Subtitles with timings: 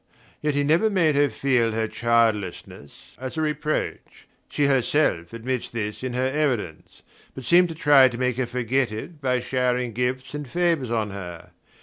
[0.41, 6.01] Yet he never made her feel her childlessness as a reproach she herself admits this
[6.01, 7.03] in her evidence
[7.35, 11.11] but seemed to try to make her forget it by showering gifts and favours on
[11.11, 11.51] her.